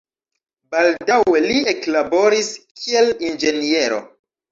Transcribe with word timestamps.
Baldaŭe 0.75 1.41
li 1.43 1.57
eklaboris, 1.71 2.49
kiel 2.79 3.13
inĝeniero. 3.29 4.01